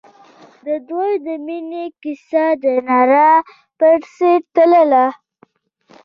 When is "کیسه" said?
2.01-2.45